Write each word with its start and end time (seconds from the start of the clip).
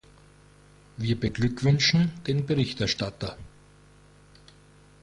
Wir 0.97 1.19
beglückwünschen 1.19 2.09
den 2.25 2.47
Berichterstatter. 2.47 3.37